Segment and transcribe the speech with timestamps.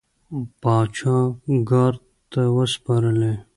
[0.61, 1.15] پاچا
[1.69, 2.01] ګارد
[2.31, 3.33] ته وسپارلې.